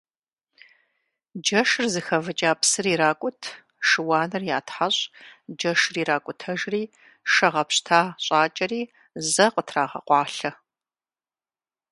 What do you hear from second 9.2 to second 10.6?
зэ къытрагъэкъуалъэ.